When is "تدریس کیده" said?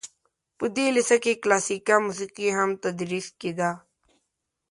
2.83-3.71